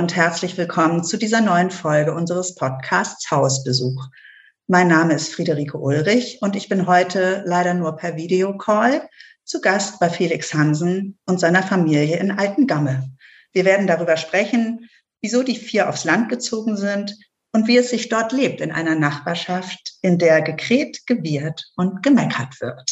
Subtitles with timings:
[0.00, 4.08] Und herzlich willkommen zu dieser neuen Folge unseres Podcasts Hausbesuch.
[4.66, 9.06] Mein Name ist Friederike Ulrich und ich bin heute leider nur per Videocall
[9.44, 13.10] zu Gast bei Felix Hansen und seiner Familie in Altengamme.
[13.52, 14.88] Wir werden darüber sprechen,
[15.20, 17.14] wieso die vier aufs Land gezogen sind
[17.52, 22.58] und wie es sich dort lebt in einer Nachbarschaft, in der gekräht, gewirrt und gemeckert
[22.62, 22.90] wird.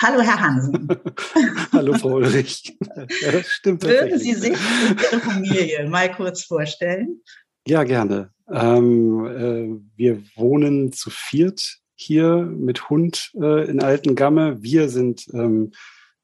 [0.00, 0.88] Hallo, Herr Hansen.
[1.72, 2.76] Hallo, Frau Ulrich.
[3.20, 3.82] Ja, das stimmt.
[3.82, 7.20] Würden Sie sich und Ihre Familie mal kurz vorstellen?
[7.66, 8.30] Ja, gerne.
[8.50, 14.62] Ähm, äh, wir wohnen zu viert hier mit Hund äh, in Altengamme.
[14.62, 15.72] Wir sind ähm,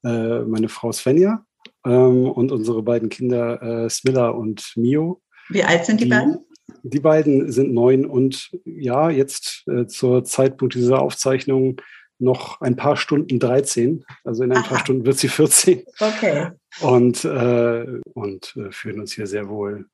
[0.03, 1.45] äh, meine Frau Svenja
[1.85, 5.21] ähm, und unsere beiden Kinder äh, Smilla und Mio.
[5.49, 6.45] Wie alt sind die, die beiden?
[6.83, 11.81] Die beiden sind neun und ja, jetzt äh, zur Zeitpunkt dieser Aufzeichnung
[12.19, 14.05] noch ein paar Stunden 13.
[14.23, 14.67] Also in ein Aha.
[14.67, 15.83] paar Stunden wird sie 14.
[15.99, 16.51] Okay.
[16.81, 19.85] Und, äh, und äh, fühlen uns hier sehr wohl.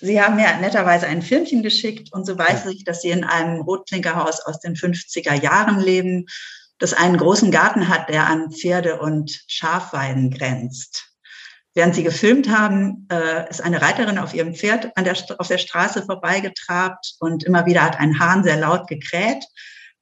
[0.00, 3.62] Sie haben mir netterweise ein Filmchen geschickt und so weiß ich, dass Sie in einem
[3.62, 6.26] Rotklinkerhaus aus den 50er Jahren leben,
[6.78, 11.08] das einen großen Garten hat, der an Pferde- und Schafweiden grenzt.
[11.74, 15.58] Während Sie gefilmt haben, äh, ist eine Reiterin auf ihrem Pferd an der, auf der
[15.58, 19.44] Straße vorbeigetrabt und immer wieder hat ein Hahn sehr laut gekräht.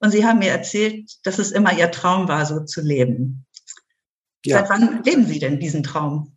[0.00, 3.46] Und Sie haben mir erzählt, dass es immer Ihr Traum war, so zu leben.
[4.44, 4.60] Ja.
[4.60, 6.35] Seit wann leben Sie denn diesen Traum?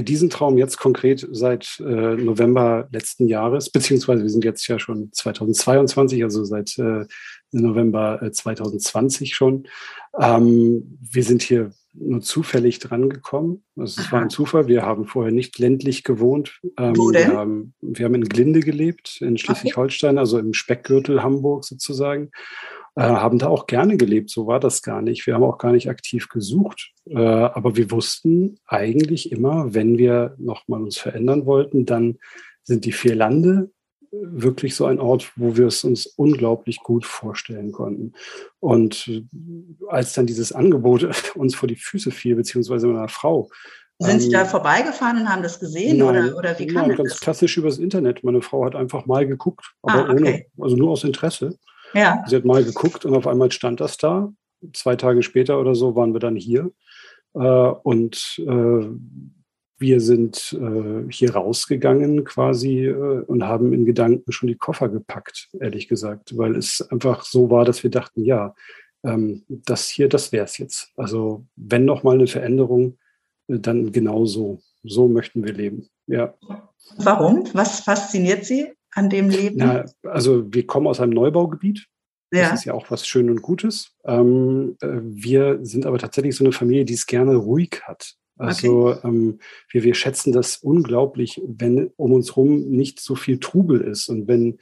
[0.00, 5.12] Diesen Traum jetzt konkret seit äh, November letzten Jahres, beziehungsweise wir sind jetzt ja schon
[5.12, 7.04] 2022, also seit äh,
[7.50, 9.68] November äh, 2020 schon.
[10.18, 13.64] Ähm, wir sind hier nur zufällig drangekommen.
[13.76, 14.66] Also es war ein Zufall.
[14.66, 16.60] Wir haben vorher nicht ländlich gewohnt.
[16.78, 17.30] Ähm, Wo denn?
[17.30, 22.30] Wir haben, wir haben in Glinde gelebt, in Schleswig-Holstein, also im Speckgürtel Hamburg sozusagen
[22.94, 24.30] äh, haben da auch gerne gelebt.
[24.30, 25.26] So war das gar nicht.
[25.26, 26.92] Wir haben auch gar nicht aktiv gesucht.
[27.08, 32.18] Äh, aber wir wussten eigentlich immer, wenn wir nochmal uns verändern wollten, dann
[32.62, 33.70] sind die vier Lande
[34.12, 38.12] wirklich so ein Ort, wo wir es uns unglaublich gut vorstellen konnten.
[38.60, 39.24] Und äh,
[39.88, 43.48] als dann dieses Angebot uns vor die Füße fiel, beziehungsweise meiner Frau,
[43.98, 46.96] sind Sie da ähm, vorbeigefahren und haben das gesehen nein, oder, oder wie kam nein,
[46.96, 47.20] ganz das?
[47.20, 48.24] klassisch übers Internet.
[48.24, 50.48] Meine Frau hat einfach mal geguckt, aber ah, okay.
[50.56, 51.56] ohne, also nur aus Interesse.
[51.94, 52.24] Ja.
[52.26, 54.32] Sie hat mal geguckt und auf einmal stand das da.
[54.72, 56.70] Zwei Tage später oder so waren wir dann hier.
[57.34, 58.88] Äh, und äh,
[59.78, 65.48] wir sind äh, hier rausgegangen quasi äh, und haben in Gedanken schon die Koffer gepackt,
[65.58, 68.54] ehrlich gesagt, weil es einfach so war, dass wir dachten, ja,
[69.04, 70.92] ähm, das hier, das wäre es jetzt.
[70.96, 72.98] Also wenn noch mal eine Veränderung,
[73.48, 74.60] äh, dann genau so.
[74.84, 75.88] So möchten wir leben.
[76.06, 76.34] Ja.
[76.96, 77.44] Warum?
[77.52, 78.72] Was fasziniert Sie?
[78.92, 79.56] An dem Leben?
[79.58, 81.86] Na, also wir kommen aus einem Neubaugebiet.
[82.32, 82.50] Ja.
[82.50, 83.94] Das ist ja auch was Schön und Gutes.
[84.06, 88.14] Ähm, äh, wir sind aber tatsächlich so eine Familie, die es gerne ruhig hat.
[88.38, 89.00] Also okay.
[89.04, 89.38] ähm,
[89.70, 94.26] wir, wir schätzen das unglaublich, wenn um uns herum nicht so viel Trubel ist und
[94.28, 94.58] wenn,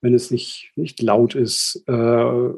[0.00, 2.50] wenn es nicht, nicht laut ist, äh,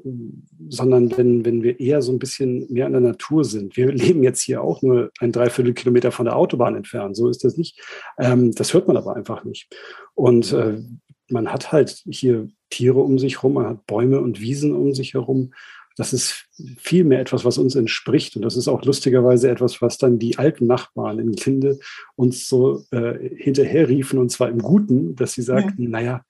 [0.69, 3.77] sondern wenn, wenn wir eher so ein bisschen mehr in der Natur sind.
[3.77, 7.17] Wir leben jetzt hier auch nur ein Dreiviertelkilometer von der Autobahn entfernt.
[7.17, 7.79] So ist das nicht.
[8.19, 9.69] Ähm, das hört man aber einfach nicht.
[10.15, 10.83] Und äh,
[11.29, 15.15] man hat halt hier Tiere um sich herum, man hat Bäume und Wiesen um sich
[15.15, 15.53] herum.
[15.97, 16.47] Das ist
[16.77, 18.35] viel mehr etwas, was uns entspricht.
[18.35, 21.79] Und das ist auch lustigerweise etwas, was dann die alten Nachbarn in Kinde
[22.17, 25.89] uns so äh, hinterher riefen, und zwar im Guten, dass sie sagten, ja.
[25.89, 26.25] naja,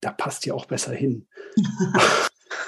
[0.00, 1.26] da passt ihr auch besser hin.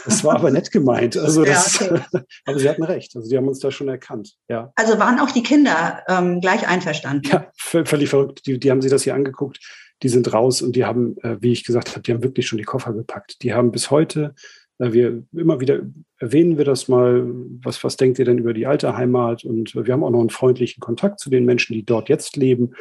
[0.05, 1.17] Das war aber nett gemeint.
[1.17, 2.03] Also das, ja, okay.
[2.45, 3.15] aber sie hatten recht.
[3.17, 4.35] Also die haben uns da schon erkannt.
[4.49, 4.73] Ja.
[4.77, 7.29] Also waren auch die Kinder ähm, gleich einverstanden?
[7.29, 8.47] Ja, völlig verrückt.
[8.47, 9.59] Die, die haben sich das hier angeguckt
[10.03, 12.59] die sind raus und die haben, äh, wie ich gesagt habe, die haben wirklich schon
[12.59, 13.43] die Koffer gepackt.
[13.43, 14.35] Die haben bis heute,
[14.79, 15.81] äh, wir immer wieder
[16.19, 17.27] erwähnen wir das mal,
[17.63, 19.45] was, was denkt ihr denn über die alte Heimat?
[19.45, 22.75] Und wir haben auch noch einen freundlichen Kontakt zu den Menschen, die dort jetzt leben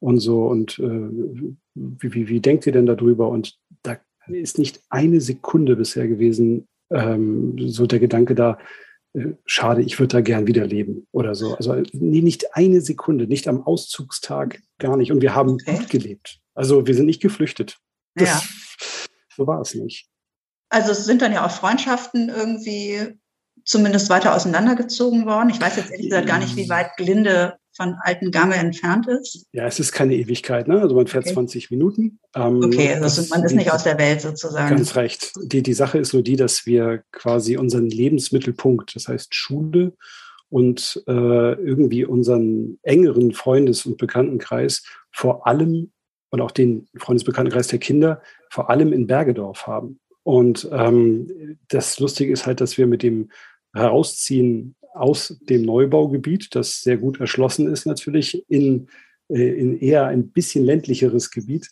[0.00, 0.46] und so.
[0.46, 1.10] Und äh,
[1.74, 3.28] wie, wie, wie denkt ihr denn darüber?
[3.28, 8.58] Und da ist nicht eine Sekunde bisher gewesen, ähm, so der Gedanke da,
[9.14, 11.54] äh, schade, ich würde da gern wieder leben oder so.
[11.54, 15.12] Also nee, nicht eine Sekunde, nicht am Auszugstag, gar nicht.
[15.12, 16.40] Und wir haben gut gelebt.
[16.58, 17.78] Also wir sind nicht geflüchtet.
[18.16, 18.42] Das, ja.
[19.36, 20.08] So war es nicht.
[20.70, 23.16] Also es sind dann ja auch Freundschaften irgendwie
[23.64, 25.50] zumindest weiter auseinandergezogen worden.
[25.50, 29.46] Ich weiß jetzt ehrlich gesagt gar nicht, wie weit Glinde von Alten Gamme entfernt ist.
[29.52, 30.80] Ja, es ist keine Ewigkeit, ne?
[30.80, 31.34] Also man fährt okay.
[31.34, 32.18] 20 Minuten.
[32.34, 34.74] Ähm, okay, also man ist nicht aus der Welt sozusagen.
[34.74, 35.30] Ganz recht.
[35.40, 39.92] Die, die Sache ist nur die, dass wir quasi unseren Lebensmittelpunkt, das heißt Schule
[40.48, 44.82] und äh, irgendwie unseren engeren Freundes- und Bekanntenkreis
[45.12, 45.92] vor allem
[46.30, 49.98] und auch den Freundesbekanntenkreis der Kinder vor allem in Bergedorf haben.
[50.22, 53.30] Und ähm, das Lustige ist halt, dass wir mit dem
[53.72, 58.88] Herausziehen aus dem Neubaugebiet, das sehr gut erschlossen ist natürlich, in,
[59.28, 61.70] äh, in eher ein bisschen ländlicheres Gebiet,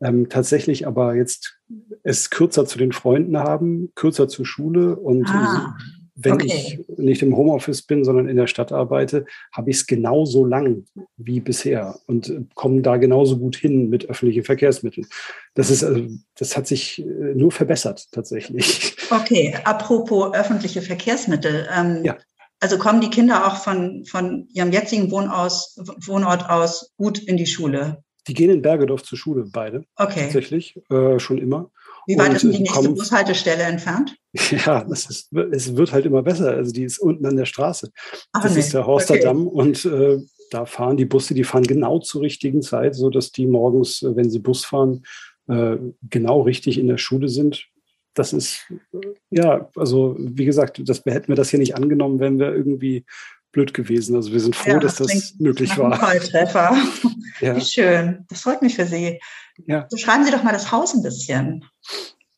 [0.00, 1.58] ähm, tatsächlich aber jetzt
[2.02, 5.76] es kürzer zu den Freunden haben, kürzer zur Schule und ah
[6.16, 6.46] wenn okay.
[6.46, 10.84] ich nicht im Homeoffice bin, sondern in der Stadt arbeite, habe ich es genauso lang
[11.18, 15.06] wie bisher und komme da genauso gut hin mit öffentlichen Verkehrsmitteln.
[15.54, 16.06] Das ist, also,
[16.38, 17.04] das hat sich äh,
[17.34, 18.96] nur verbessert tatsächlich.
[19.10, 21.68] Okay, apropos öffentliche Verkehrsmittel.
[21.72, 22.16] Ähm, ja.
[22.58, 27.46] Also kommen die Kinder auch von, von ihrem jetzigen Wohnaus, Wohnort aus gut in die
[27.46, 28.02] Schule?
[28.26, 29.84] Die gehen in Bergedorf zur Schule, beide.
[29.96, 30.22] Okay.
[30.22, 31.70] Tatsächlich, äh, schon immer.
[32.06, 34.16] Wie weit und ist denn die nächste kommt, Bushaltestelle entfernt?
[34.50, 36.50] Ja, das ist, es wird halt immer besser.
[36.50, 37.90] Also die ist unten an der Straße.
[38.32, 38.60] Ach, das nee.
[38.60, 39.56] ist der Horsterdamm okay.
[39.56, 40.18] und äh,
[40.50, 44.14] da fahren die Busse, die fahren genau zur richtigen Zeit, so dass die morgens, äh,
[44.14, 45.04] wenn sie Bus fahren,
[45.48, 45.76] äh,
[46.08, 47.66] genau richtig in der Schule sind.
[48.14, 48.60] Das ist,
[48.92, 53.04] äh, ja, also wie gesagt, das, hätten wir das hier nicht angenommen, wenn wir irgendwie
[53.52, 54.14] blöd gewesen.
[54.16, 55.98] Also wir sind froh, ja, das dass das möglich war.
[55.98, 56.76] Volltreffer.
[57.40, 57.56] ja.
[57.56, 58.24] Wie schön.
[58.28, 59.18] Das freut mich für Sie.
[59.66, 59.86] Ja.
[59.90, 61.64] Beschreiben Sie doch mal das Haus ein bisschen.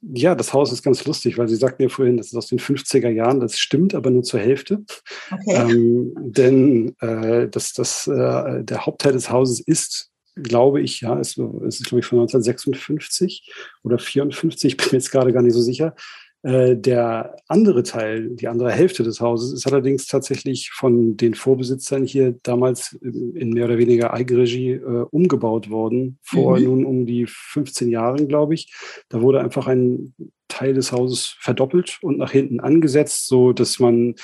[0.00, 2.60] Ja, das Haus ist ganz lustig, weil Sie sagten ja vorhin, das ist aus den
[2.60, 3.40] 50er Jahren.
[3.40, 4.84] Das stimmt, aber nur zur Hälfte.
[5.30, 5.72] Okay.
[5.72, 11.36] Ähm, denn äh, das, das, äh, der Hauptteil des Hauses ist, glaube ich, ja, es
[11.36, 15.54] ist, ist glaube ich von 1956 oder 54, ich bin mir jetzt gerade gar nicht
[15.54, 15.94] so sicher.
[16.42, 22.04] Äh, der andere Teil, die andere Hälfte des Hauses, ist allerdings tatsächlich von den Vorbesitzern
[22.04, 26.64] hier damals in mehr oder weniger Eigenregie äh, umgebaut worden, vor mhm.
[26.64, 28.72] nun um die 15 Jahren, glaube ich.
[29.08, 30.14] Da wurde einfach ein
[30.46, 34.14] Teil des Hauses verdoppelt und nach hinten angesetzt, so dass man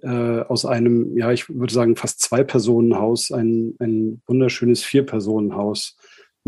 [0.00, 5.97] äh, aus einem, ja, ich würde sagen, fast Zwei-Personen-Haus ein, ein wunderschönes Vier-Personen-Haus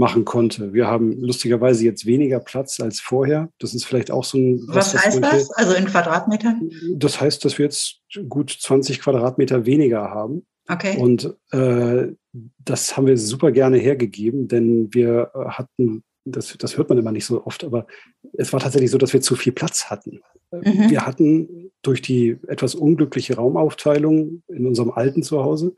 [0.00, 0.72] machen konnte.
[0.72, 3.50] Wir haben lustigerweise jetzt weniger Platz als vorher.
[3.58, 4.62] Das ist vielleicht auch so ein.
[4.66, 5.50] Was, was heißt das?
[5.50, 6.70] Also in Quadratmetern?
[6.94, 10.46] Das heißt, dass wir jetzt gut 20 Quadratmeter weniger haben.
[10.68, 10.96] Okay.
[10.96, 12.14] Und äh,
[12.58, 17.26] das haben wir super gerne hergegeben, denn wir hatten, das, das hört man immer nicht
[17.26, 17.86] so oft, aber
[18.32, 20.20] es war tatsächlich so, dass wir zu viel Platz hatten.
[20.50, 20.88] Mhm.
[20.88, 25.74] Wir hatten durch die etwas unglückliche Raumaufteilung in unserem alten Zuhause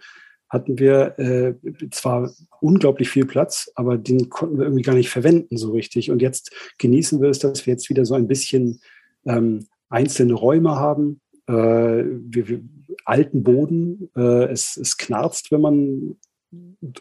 [0.53, 1.55] hatten wir äh,
[1.91, 6.11] zwar unglaublich viel Platz, aber den konnten wir irgendwie gar nicht verwenden so richtig.
[6.11, 8.81] Und jetzt genießen wir es, dass wir jetzt wieder so ein bisschen
[9.25, 12.61] ähm, einzelne Räume haben, äh, wir, wir,
[13.07, 14.11] alten Boden.
[14.15, 16.17] Äh, es, es knarzt, wenn man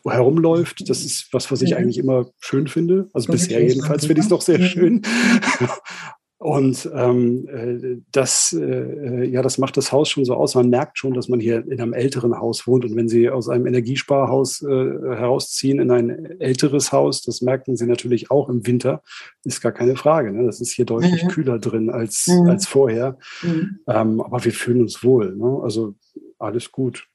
[0.06, 0.90] herumläuft.
[0.90, 3.10] Das ist was, was ich eigentlich immer schön finde.
[3.12, 5.02] Also bisher jedenfalls finde ich es noch sehr schön.
[6.42, 10.56] Und ähm, äh, das, äh, ja, das macht das Haus schon so aus.
[10.56, 12.84] Man merkt schon, dass man hier in einem älteren Haus wohnt.
[12.84, 17.86] Und wenn Sie aus einem Energiesparhaus äh, herausziehen in ein älteres Haus, das merken Sie
[17.86, 19.04] natürlich auch im Winter,
[19.44, 20.32] ist gar keine Frage.
[20.32, 20.44] Ne?
[20.44, 21.28] Das ist hier deutlich mhm.
[21.28, 22.50] kühler drin als, mhm.
[22.50, 23.20] als vorher.
[23.44, 23.78] Mhm.
[23.88, 25.36] Ähm, aber wir fühlen uns wohl.
[25.36, 25.60] Ne?
[25.62, 25.94] Also
[26.40, 27.08] alles gut.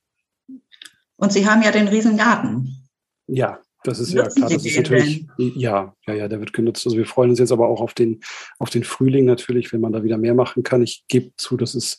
[1.16, 2.88] Und Sie haben ja den Riesengarten.
[3.26, 6.86] Ja, das ist ja klar, das ist natürlich, ja, ja, ja, der wird genutzt.
[6.86, 8.20] Also wir freuen uns jetzt aber auch auf den,
[8.58, 10.82] auf den Frühling natürlich, wenn man da wieder mehr machen kann.
[10.82, 11.98] Ich gebe zu, dass es,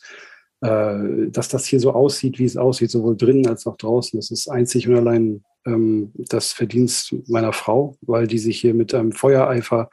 [0.60, 4.18] äh, dass das hier so aussieht, wie es aussieht, sowohl drinnen als auch draußen.
[4.18, 8.94] Das ist einzig und allein ähm, das Verdienst meiner Frau, weil die sich hier mit
[8.94, 9.88] einem Feuereifer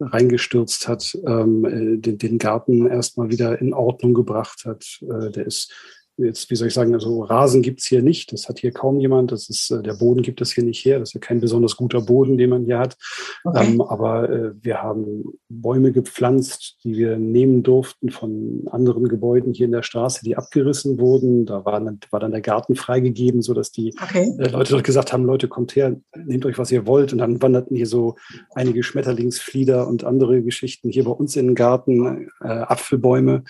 [0.00, 4.84] reingestürzt hat, ähm, äh, den, den Garten erstmal wieder in Ordnung gebracht hat.
[5.02, 5.72] Äh, der ist
[6.18, 8.32] jetzt, wie soll ich sagen, also Rasen gibt's hier nicht.
[8.32, 9.32] Das hat hier kaum jemand.
[9.32, 10.98] Das ist, äh, der Boden gibt es hier nicht her.
[10.98, 12.96] Das ist ja kein besonders guter Boden, den man hier hat.
[13.44, 13.66] Okay.
[13.66, 19.66] Ähm, aber äh, wir haben Bäume gepflanzt, die wir nehmen durften von anderen Gebäuden hier
[19.66, 21.46] in der Straße, die abgerissen wurden.
[21.46, 24.30] Da war dann, war dann der Garten freigegeben, so dass die okay.
[24.38, 27.12] äh, Leute dort gesagt haben, Leute, kommt her, nehmt euch, was ihr wollt.
[27.12, 28.16] Und dann wanderten hier so
[28.54, 33.44] einige Schmetterlingsflieder und andere Geschichten hier bei uns in den Garten, äh, Apfelbäume.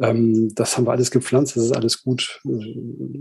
[0.00, 2.40] Ähm, das haben wir alles gepflanzt, das ist alles gut,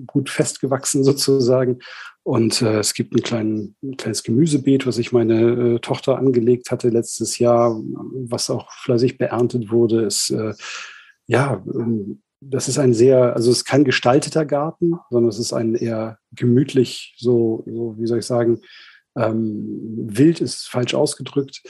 [0.05, 1.79] gut festgewachsen sozusagen.
[2.24, 6.72] Und äh, es gibt ein, klein, ein kleines Gemüsebeet, was ich meine äh, Tochter angelegt
[6.72, 10.05] hatte letztes Jahr, was auch fleißig beerntet wurde.
[10.05, 10.53] Es, äh,
[11.25, 15.53] ja, ähm, das ist ein sehr, also es ist kein gestalteter Garten, sondern es ist
[15.53, 18.62] ein eher gemütlich, so, so wie soll ich sagen,
[19.15, 21.63] ähm, wild ist falsch ausgedrückt,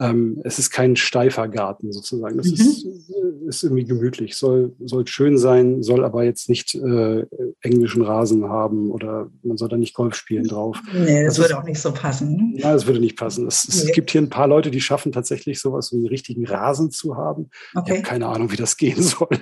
[0.00, 2.36] ähm, es ist kein steifer Garten sozusagen.
[2.36, 2.54] Das mhm.
[2.54, 7.24] ist, äh, ist irgendwie gemütlich, soll, soll schön sein, soll aber jetzt nicht äh,
[7.60, 10.78] englischen Rasen haben oder man soll da nicht Golf spielen drauf.
[10.92, 12.54] Nee, das, das würde ist, auch nicht so passen.
[12.56, 13.46] Ja, das würde nicht passen.
[13.46, 13.74] Es, nee.
[13.74, 17.16] es, gibt hier ein paar Leute, die schaffen tatsächlich sowas, so einen richtigen Rasen zu
[17.16, 17.50] haben.
[17.74, 17.84] Okay.
[17.84, 19.28] Ich habe keine Ahnung, wie das gehen soll.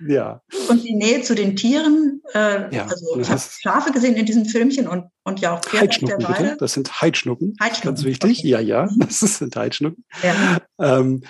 [0.00, 0.42] ja.
[0.68, 4.44] Und die Nähe zu den Tieren, äh, ja, also ich habe Schafe gesehen in diesem
[4.44, 6.56] Filmchen und, und ja auch Pferde Heidschnucken, bitte.
[6.58, 7.56] Das sind Heidschnucken.
[7.60, 7.96] Heidschnucken.
[7.96, 8.38] Ganz wichtig.
[8.40, 8.48] Okay.
[8.48, 10.04] Ja, ja, das sind Heidschnucken.
[10.22, 10.58] Ja.
[10.78, 11.22] Ähm,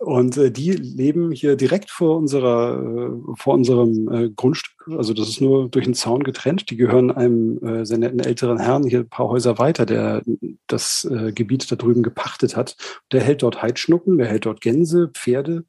[0.00, 4.73] und äh, die leben hier direkt vor unserer, äh, vor unserem äh, Grundstück.
[4.86, 6.70] Also das ist nur durch einen Zaun getrennt.
[6.70, 10.22] Die gehören einem äh, sehr netten älteren Herrn hier ein paar Häuser weiter, der
[10.66, 12.76] das äh, Gebiet da drüben gepachtet hat.
[13.12, 15.64] Der hält dort Heidschnucken, der hält dort Gänse, Pferde.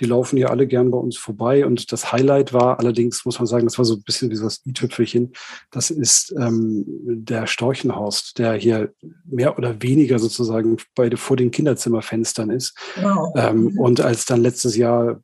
[0.00, 1.64] Die laufen hier alle gern bei uns vorbei.
[1.66, 4.44] Und das Highlight war allerdings, muss man sagen, das war so ein bisschen wie so
[4.44, 5.32] das i-Tüpfelchen.
[5.70, 8.92] Das ist ähm, der Storchenhorst, der hier
[9.24, 12.76] mehr oder weniger sozusagen beide vor den Kinderzimmerfenstern ist.
[13.00, 13.32] Wow.
[13.36, 15.20] Ähm, und als dann letztes Jahr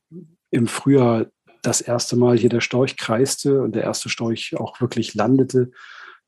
[0.50, 1.26] im Frühjahr
[1.62, 5.70] das erste Mal hier der Storch kreiste und der erste Storch auch wirklich landete,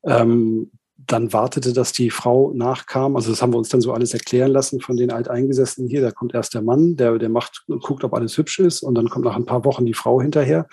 [0.04, 3.16] ähm, dann wartete, dass die Frau nachkam.
[3.16, 6.00] Also das haben wir uns dann so alles erklären lassen von den Alteingesessenen hier.
[6.00, 9.10] Da kommt erst der Mann, der, der macht, guckt, ob alles hübsch ist und dann
[9.10, 10.68] kommt nach ein paar Wochen die Frau hinterher.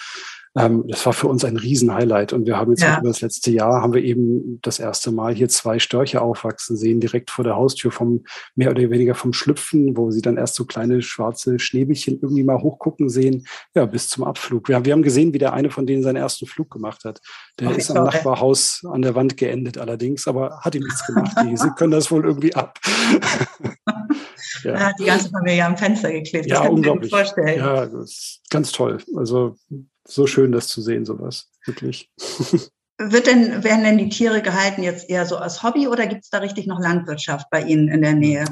[0.58, 2.34] Ähm, das war für uns ein Riesenhighlight.
[2.34, 3.00] Und wir haben jetzt ja.
[3.00, 7.00] über das letzte Jahr haben wir eben das erste Mal hier zwei Störche aufwachsen sehen,
[7.00, 10.65] direkt vor der Haustür vom mehr oder weniger vom Schlüpfen, wo sie dann erst so
[10.65, 14.67] kleine schwarze Schnäbelchen irgendwie mal hochgucken sehen, ja, bis zum Abflug.
[14.67, 17.22] Wir haben, wir haben gesehen, wie der eine von denen seinen ersten Flug gemacht hat.
[17.60, 18.17] Der okay, ist am okay.
[18.17, 21.31] Nachbarhaus an der Wand geendet allerdings, aber hat ihm nichts gemacht.
[21.46, 22.77] Die, sie können das wohl irgendwie ab.
[24.63, 24.91] ja.
[25.00, 26.48] die ganze Familie am Fenster geklebt.
[26.48, 27.12] Ja, unglaublich.
[27.12, 28.98] Ja, das ist ganz toll.
[29.15, 29.55] Also
[30.08, 31.50] so schön, das zu sehen, sowas.
[31.65, 32.12] Wirklich.
[33.03, 36.29] Wird denn, werden denn die Tiere gehalten jetzt eher so als Hobby oder gibt es
[36.29, 38.46] da richtig noch Landwirtschaft bei Ihnen in der Nähe?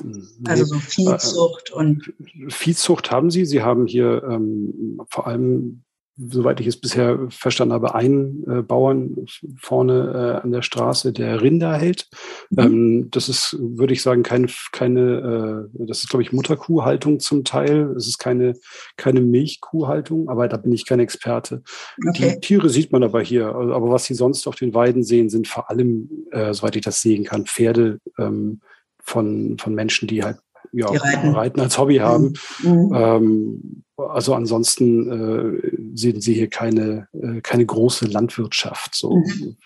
[0.48, 2.12] Also so Viehzucht und.
[2.48, 3.46] Viehzucht haben Sie.
[3.46, 5.84] Sie haben hier ähm, vor allem
[6.28, 9.26] soweit ich es bisher verstanden habe, einen äh, Bauern
[9.58, 12.08] vorne äh, an der Straße, der Rinder hält.
[12.50, 12.60] Mhm.
[12.60, 17.44] Ähm, das ist, würde ich sagen, keine, keine äh, das ist, glaube ich, Mutterkuhhaltung zum
[17.44, 17.94] Teil.
[17.96, 18.56] Es ist keine,
[18.98, 21.64] keine Milchkuhhaltung, aber da bin ich kein Experte.
[22.08, 22.34] Okay.
[22.36, 23.56] Die Tiere sieht man aber hier.
[23.56, 26.84] Also, aber was Sie sonst auf den Weiden sehen, sind vor allem, äh, soweit ich
[26.84, 28.60] das sehen kann, Pferde ähm,
[29.02, 30.38] von, von Menschen, die halt
[30.72, 31.30] ja, reiten.
[31.36, 31.60] reiten.
[31.60, 32.34] als Hobby haben.
[32.64, 32.92] Mhm.
[32.94, 39.58] Ähm, also ansonsten äh, sehen Sie hier keine, äh, keine große Landwirtschaft, so mhm.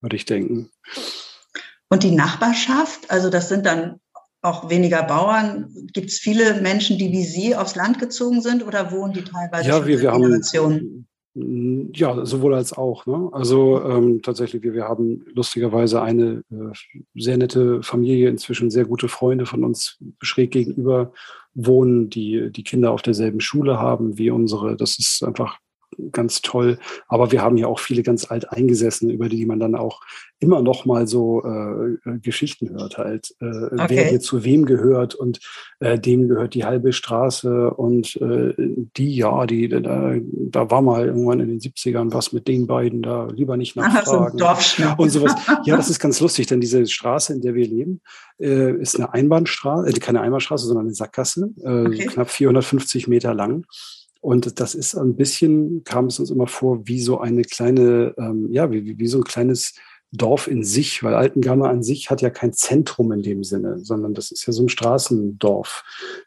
[0.00, 0.70] würde ich denken.
[1.88, 4.00] Und die Nachbarschaft, also das sind dann
[4.40, 5.72] auch weniger Bauern.
[5.92, 9.68] Gibt es viele Menschen, die wie Sie aufs Land gezogen sind oder wohnen die teilweise
[9.68, 10.42] ja, wir, wir haben,
[11.34, 13.06] ja, sowohl als auch.
[13.06, 13.30] Ne?
[13.32, 16.72] Also ähm, tatsächlich, wir, wir haben lustigerweise eine äh,
[17.14, 21.12] sehr nette Familie, inzwischen sehr gute Freunde von uns schräg gegenüber
[21.54, 24.76] wohnen, die die Kinder auf derselben Schule haben wie unsere.
[24.76, 25.58] Das ist einfach
[26.10, 26.78] ganz toll.
[27.08, 30.00] Aber wir haben ja auch viele ganz alt eingesessene, über die man dann auch
[30.42, 33.86] immer noch mal so äh, äh, Geschichten hört, halt, äh, okay.
[33.88, 35.38] wer hier zu wem gehört und
[35.78, 38.52] äh, dem gehört die halbe Straße und äh,
[38.96, 43.02] die, ja, die, da, da war mal irgendwann in den 70ern was mit den beiden,
[43.02, 44.40] da lieber nicht nachfragen.
[44.42, 45.34] Ach, und sowas.
[45.64, 48.00] Ja, das ist ganz lustig, denn diese Straße, in der wir leben,
[48.40, 52.06] äh, ist eine Einbahnstraße, äh, keine Einbahnstraße, sondern eine Sackgasse, äh, okay.
[52.06, 53.64] knapp 450 Meter lang.
[54.22, 58.46] Und das ist ein bisschen, kam es uns immer vor, wie so eine kleine, ähm,
[58.52, 59.74] ja, wie, wie so ein kleines
[60.12, 64.14] Dorf in sich, weil Altengamme an sich hat ja kein Zentrum in dem Sinne, sondern
[64.14, 65.82] das ist ja so ein Straßendorf.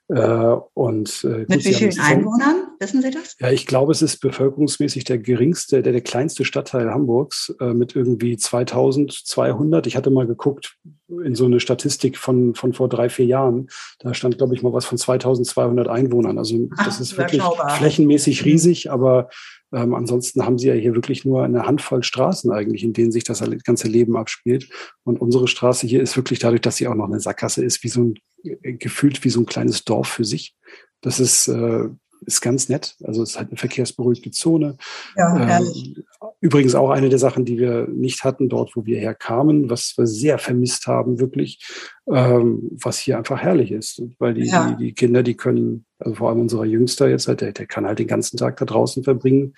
[0.09, 2.67] Äh, und, äh, Mit gut, wie vielen Einwohnern?
[2.79, 3.35] Wissen Sie das?
[3.39, 7.95] Ja, ich glaube, es ist bevölkerungsmäßig der geringste, der, der kleinste Stadtteil Hamburgs äh, mit
[7.95, 9.87] irgendwie 2200.
[9.87, 10.77] Ich hatte mal geguckt
[11.07, 13.67] in so eine Statistik von, von vor drei, vier Jahren.
[13.99, 16.37] Da stand, glaube ich, mal was von 2200 Einwohnern.
[16.37, 17.41] Also das Ach, ist wirklich
[17.77, 18.51] flächenmäßig mhm.
[18.51, 19.29] riesig, aber
[19.73, 23.23] ähm, ansonsten haben sie ja hier wirklich nur eine Handvoll Straßen eigentlich, in denen sich
[23.23, 24.69] das ganze Leben abspielt.
[25.03, 27.89] Und unsere Straße hier ist wirklich dadurch, dass sie auch noch eine Sackgasse ist, wie
[27.89, 30.55] so ein, äh, gefühlt wie so ein kleines Dorf für sich.
[31.01, 31.89] Das ist, äh,
[32.25, 32.95] ist ganz nett.
[33.03, 34.77] Also es ist halt eine verkehrsberuhigte Zone.
[35.15, 36.03] Ja, ähm,
[36.41, 40.07] übrigens auch eine der Sachen, die wir nicht hatten dort, wo wir herkamen, was wir
[40.07, 41.65] sehr vermisst haben, wirklich,
[42.07, 44.01] ähm, was hier einfach herrlich ist.
[44.19, 44.71] Weil die, ja.
[44.71, 47.85] die, die, Kinder, die können, also vor allem unser Jüngster jetzt halt, der, der kann
[47.85, 49.53] halt den ganzen Tag da draußen verbringen,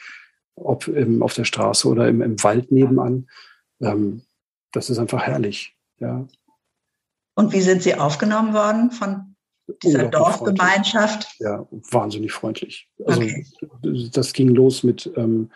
[0.56, 3.28] ob im, auf der Straße oder im, im Wald nebenan.
[3.82, 4.24] Ähm,
[4.72, 5.76] das ist einfach herrlich.
[6.00, 6.28] Ja.
[7.36, 9.36] Und wie sind Sie aufgenommen worden von
[9.84, 11.28] dieser Dorfgemeinschaft?
[11.40, 12.90] Ja, wahnsinnig freundlich.
[13.06, 13.46] Also okay.
[14.12, 15.50] das ging los mit, ähm,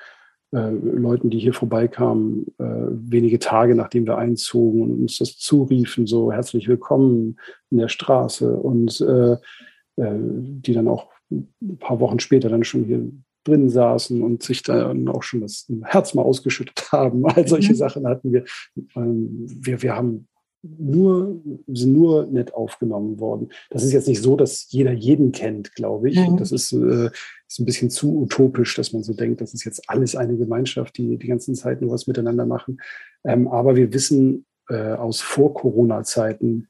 [0.53, 6.07] äh, Leuten, die hier vorbeikamen, äh, wenige Tage nachdem wir einzogen und uns das zuriefen,
[6.07, 7.39] so herzlich willkommen
[7.69, 12.83] in der Straße und äh, äh die dann auch ein paar Wochen später dann schon
[12.83, 13.01] hier
[13.45, 17.25] drin saßen und sich dann auch schon das Herz mal ausgeschüttet haben.
[17.25, 17.77] All solche mhm.
[17.77, 18.43] Sachen hatten wir.
[18.95, 19.81] Ähm, wir.
[19.81, 20.27] Wir haben
[20.63, 23.49] nur, sind nur nett aufgenommen worden.
[23.69, 26.19] Das ist jetzt nicht so, dass jeder jeden kennt, glaube ich.
[26.19, 26.37] Mhm.
[26.37, 27.09] Das ist, äh,
[27.47, 30.97] ist ein bisschen zu utopisch, dass man so denkt, das ist jetzt alles eine Gemeinschaft,
[30.97, 32.79] die die ganzen Zeit nur was miteinander machen.
[33.23, 36.67] Ähm, aber wir wissen äh, aus Vor-Corona-Zeiten,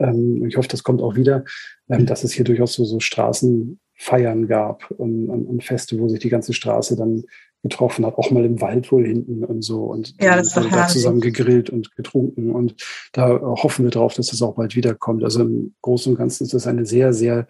[0.00, 1.44] ähm, ich hoffe, das kommt auch wieder,
[1.88, 6.20] ähm, dass es hier durchaus so, so Straßenfeiern gab und, und, und Feste, wo sich
[6.20, 7.24] die ganze Straße dann
[7.68, 10.88] getroffen hat, auch mal im Wald wohl hinten und so und ja, das dann da
[10.88, 12.74] zusammen gegrillt und getrunken und
[13.12, 15.24] da hoffen wir drauf, dass das auch bald wiederkommt.
[15.24, 17.46] Also im Großen und Ganzen ist das eine sehr, sehr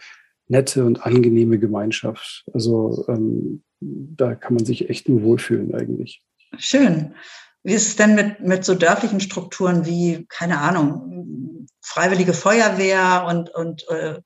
[0.48, 2.44] nette und angenehme Gemeinschaft.
[2.52, 6.22] Also ähm, da kann man sich echt nur wohlfühlen eigentlich.
[6.58, 7.14] Schön.
[7.62, 13.52] Wie ist es denn mit, mit so dörflichen Strukturen wie, keine Ahnung, Freiwillige Feuerwehr und,
[13.54, 14.20] und äh,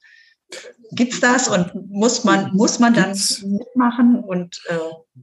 [0.93, 3.43] Gibt's das und muss man, muss man dann Gibt's?
[3.43, 4.75] mitmachen und äh,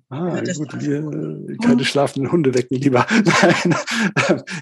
[0.09, 3.05] ah, gut, wir, keine schlafenden Hunde wecken lieber.
[3.41, 3.75] Nein.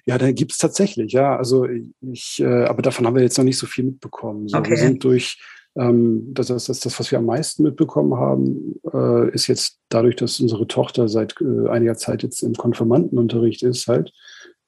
[0.06, 1.36] ja, dann gibt's tatsächlich, ja.
[1.36, 1.68] Also
[2.02, 4.48] ich, äh, aber davon haben wir jetzt noch nicht so viel mitbekommen.
[4.48, 4.72] So, okay.
[4.72, 5.38] Wir sind durch
[5.78, 10.16] ähm, das, das, das, das, was wir am meisten mitbekommen haben, äh, ist jetzt dadurch,
[10.16, 14.12] dass unsere Tochter seit äh, einiger Zeit jetzt im Konfirmandenunterricht ist, halt,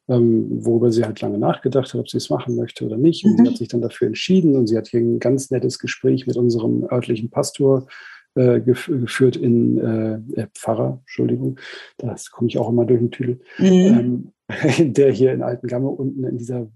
[0.07, 3.25] ähm, worüber sie halt lange nachgedacht hat, ob sie es machen möchte oder nicht.
[3.25, 3.37] Und mhm.
[3.37, 6.37] sie hat sich dann dafür entschieden und sie hat hier ein ganz nettes Gespräch mit
[6.37, 7.87] unserem örtlichen Pastor
[8.35, 11.59] äh, gef geführt in äh, äh, Pfarrer, Entschuldigung,
[11.97, 14.31] das komme ich auch immer durch den Tüdel, mhm.
[14.47, 16.67] ähm, der hier in Altengamme unten in dieser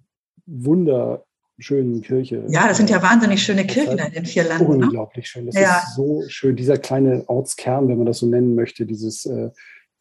[0.48, 2.46] wunderschönen Kirche.
[2.50, 4.80] Ja, das sind ja wahnsinnig schöne Kirchen in den vier Landen.
[4.80, 4.86] Ne?
[4.86, 5.28] Unglaublich ne?
[5.28, 5.46] schön.
[5.46, 5.78] Das ja.
[5.78, 6.56] ist so schön.
[6.56, 9.52] Dieser kleine Ortskern, wenn man das so nennen möchte, dieses äh,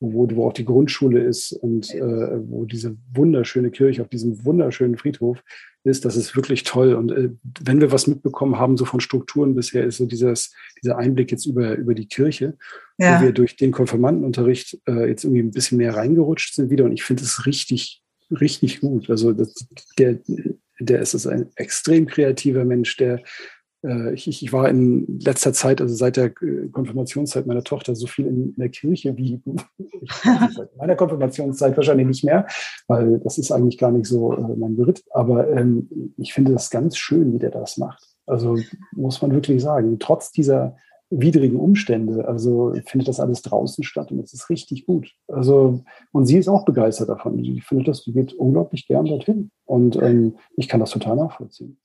[0.00, 4.97] wo, wo auch die Grundschule ist und äh, wo diese wunderschöne Kirche auf diesem wunderschönen
[4.97, 5.42] Friedhof
[5.85, 6.95] ist, das ist wirklich toll.
[6.95, 7.30] Und äh,
[7.62, 11.47] wenn wir was mitbekommen haben, so von Strukturen bisher, ist so dieses, dieser Einblick jetzt
[11.47, 12.57] über, über die Kirche,
[12.99, 13.19] ja.
[13.21, 16.84] wo wir durch den Konfirmandenunterricht äh, jetzt irgendwie ein bisschen mehr reingerutscht sind wieder.
[16.84, 19.10] Und ich finde es richtig, richtig gut.
[19.10, 19.67] Also das,
[19.99, 20.19] der,
[20.78, 23.23] der ist ein extrem kreativer Mensch, der
[24.12, 28.26] ich, ich, war in letzter Zeit, also seit der äh, Konfirmationszeit meiner Tochter, so viel
[28.26, 29.40] in, in der Kirche wie
[30.23, 32.47] seit meiner Konfirmationszeit wahrscheinlich nicht mehr,
[32.88, 35.02] weil das ist eigentlich gar nicht so äh, mein Beritt.
[35.10, 38.04] Aber ähm, ich finde das ganz schön, wie der das macht.
[38.26, 38.58] Also
[38.93, 40.76] muss man wirklich sagen, trotz dieser
[41.10, 45.12] widrigen Umstände, also findet das alles draußen statt und es ist richtig gut.
[45.26, 47.38] Also und sie ist auch begeistert davon.
[47.38, 51.78] Die findet das, die geht unglaublich gern dorthin und ähm, ich kann das total nachvollziehen.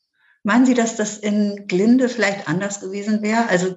[0.45, 3.49] Meinen Sie, dass das in Glinde vielleicht anders gewesen wäre?
[3.49, 3.75] Also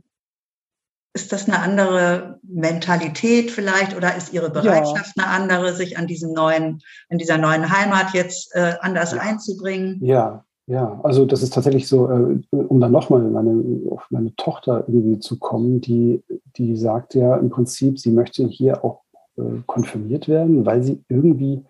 [1.14, 5.24] ist das eine andere Mentalität vielleicht oder ist Ihre Bereitschaft ja.
[5.24, 9.18] eine andere, sich an diesem neuen, in dieser neuen Heimat jetzt äh, anders ja.
[9.18, 9.98] einzubringen?
[10.02, 14.84] Ja, ja, also das ist tatsächlich so, äh, um dann nochmal meine, auf meine Tochter
[14.86, 16.22] irgendwie zu kommen, die,
[16.58, 19.00] die sagt ja im Prinzip, sie möchte hier auch
[19.38, 21.64] äh, konfirmiert werden, weil sie irgendwie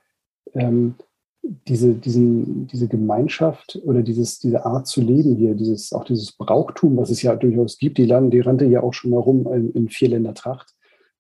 [0.54, 0.96] ähm,
[1.42, 6.96] diese, diesen, diese Gemeinschaft oder dieses, diese Art zu leben hier, dieses, auch dieses Brauchtum,
[6.96, 9.72] was es ja durchaus gibt, die, Land, die rannte ja auch schon mal rum in,
[9.72, 10.74] in Vierländertracht.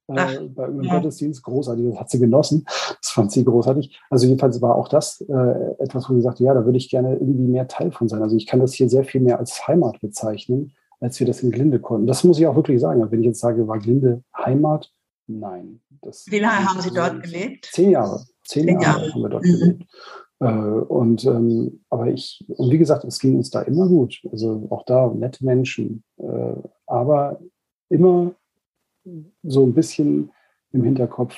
[0.08, 0.94] Äh, bei einem ja.
[0.94, 2.64] Gottesdienst, großartig, das hat sie genossen.
[2.66, 3.98] Das fand sie großartig.
[4.10, 7.14] Also jedenfalls war auch das äh, etwas, wo sie sagte, ja, da würde ich gerne
[7.14, 8.22] irgendwie mehr Teil von sein.
[8.22, 11.50] Also ich kann das hier sehr viel mehr als Heimat bezeichnen, als wir das in
[11.50, 12.06] Glinde konnten.
[12.06, 13.06] Das muss ich auch wirklich sagen.
[13.10, 14.90] Wenn ich jetzt sage, war Glinde Heimat?
[15.26, 15.80] Nein.
[16.26, 17.68] Wie lange haben Sie dort gelebt?
[17.72, 18.24] Zehn Jahre.
[18.48, 19.58] Zehn, Jahre haben wir dort mhm.
[19.58, 19.84] gelebt.
[20.40, 24.20] Äh, und ähm, aber ich, und wie gesagt, es ging uns da immer gut.
[24.30, 26.54] Also auch da nette Menschen, äh,
[26.86, 27.40] aber
[27.90, 28.32] immer
[29.42, 30.30] so ein bisschen
[30.72, 31.34] im Hinterkopf,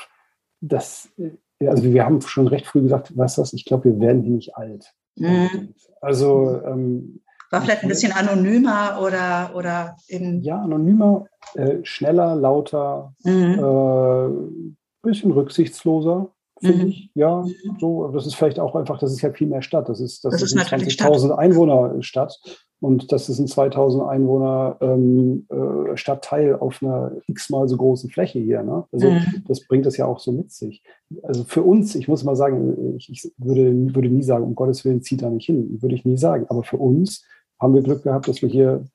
[0.61, 4.01] dass, äh, also wir haben schon recht früh gesagt, weißt du was, ich glaube, wir
[4.01, 4.92] werden hier nicht alt.
[5.16, 5.75] Mhm.
[6.01, 10.40] Also ähm, war vielleicht ein bisschen anonymer oder, oder eben.
[10.42, 13.59] Ja, anonymer, äh, schneller, lauter, mhm.
[13.59, 16.88] äh, bisschen rücksichtsloser finde mhm.
[16.90, 17.11] ich.
[17.14, 17.77] Ja, mhm.
[17.79, 19.88] so, das ist vielleicht auch einfach, das ist ja viel mehr Stadt.
[19.88, 22.38] Das ist, das, das ist, ist eine 20.000 Einwohner Stadt
[22.81, 28.38] und das ist ein 2000 Einwohner ähm, äh, Stadtteil auf einer x-mal so großen Fläche
[28.38, 28.62] hier.
[28.62, 28.85] Ne?
[28.90, 29.44] Also mhm.
[29.46, 30.83] das bringt das ja auch so mit sich.
[31.23, 34.85] Also für uns, ich muss mal sagen, ich, ich würde, würde nie sagen, um Gottes
[34.85, 36.46] Willen zieht da nicht hin, würde ich nie sagen.
[36.49, 37.25] Aber für uns
[37.61, 38.87] haben wir Glück gehabt, dass wir hier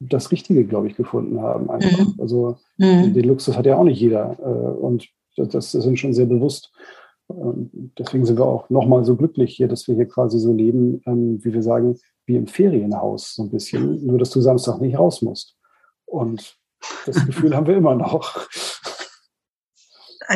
[0.00, 1.70] das Richtige, glaube ich, gefunden haben.
[1.70, 1.98] Einfach.
[1.98, 2.14] Mhm.
[2.18, 3.14] Also mhm.
[3.14, 4.36] den Luxus hat ja auch nicht jeder.
[4.40, 6.72] Äh, und das, das ist uns schon sehr bewusst.
[7.98, 11.42] Deswegen sind wir auch nochmal so glücklich hier, dass wir hier quasi so leben, ähm,
[11.42, 15.22] wie wir sagen, wie im Ferienhaus so ein bisschen, nur dass du Samstag nicht raus
[15.22, 15.56] musst.
[16.04, 16.58] Und
[17.06, 18.48] das Gefühl haben wir immer noch.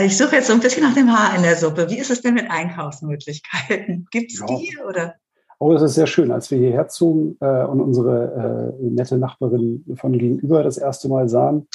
[0.02, 1.88] Ich suche jetzt so ein bisschen nach dem Haar in der Suppe.
[1.90, 4.06] Wie ist es denn mit Einkaufsmöglichkeiten?
[4.10, 4.46] Gibt es ja.
[4.46, 5.14] die oder?
[5.58, 6.30] Oh, das ist sehr schön.
[6.30, 11.28] Als wir hierher zogen äh, und unsere äh, nette Nachbarin von gegenüber das erste Mal
[11.28, 11.66] sahen,